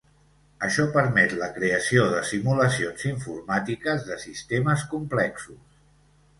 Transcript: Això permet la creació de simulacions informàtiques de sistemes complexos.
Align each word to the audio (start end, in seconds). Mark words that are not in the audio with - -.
Això 0.67 0.85
permet 0.95 1.35
la 1.41 1.49
creació 1.57 2.07
de 2.15 2.23
simulacions 2.31 3.07
informàtiques 3.11 4.09
de 4.11 4.21
sistemes 4.27 4.89
complexos. 4.97 5.65